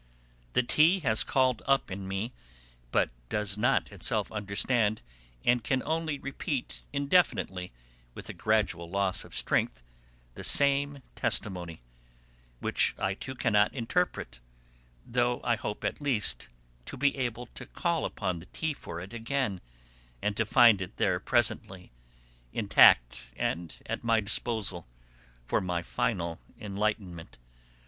The 0.53 0.63
tea 0.63 1.01
has 1.01 1.23
called 1.23 1.61
up 1.67 1.91
in 1.91 2.07
me, 2.07 2.33
but 2.91 3.11
does 3.29 3.55
not 3.55 3.91
itself 3.91 4.31
understand, 4.31 5.03
and 5.45 5.63
can 5.63 5.83
only 5.83 6.17
repeat 6.17 6.81
indefinitely 6.91 7.71
with 8.15 8.27
a 8.27 8.33
gradual 8.33 8.89
loss 8.89 9.23
of 9.23 9.35
strength, 9.37 9.83
the 10.33 10.43
same 10.43 11.03
testimony; 11.13 11.81
which 12.61 12.95
I, 12.97 13.13
too, 13.13 13.35
cannot 13.35 13.75
interpret, 13.75 14.39
though 15.05 15.39
I 15.43 15.55
hope 15.55 15.83
at 15.83 16.01
least 16.01 16.47
to 16.85 16.97
be 16.97 17.15
able 17.17 17.45
to 17.53 17.67
call 17.67 18.03
upon 18.03 18.39
the 18.39 18.47
tea 18.47 18.73
for 18.73 18.99
it 18.99 19.13
again 19.13 19.61
and 20.19 20.35
to 20.35 20.47
find 20.47 20.81
it 20.81 20.97
there 20.97 21.19
presently, 21.19 21.91
intact 22.51 23.25
and 23.37 23.77
at 23.85 24.03
my 24.03 24.19
disposal, 24.19 24.87
for 25.45 25.61
my 25.61 25.83
final 25.83 26.39
enlightenment. 26.59 27.37